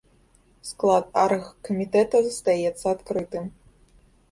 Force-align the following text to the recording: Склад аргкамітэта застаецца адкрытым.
Склад 0.69 1.05
аргкамітэта 1.25 2.23
застаецца 2.31 2.83
адкрытым. 2.95 3.45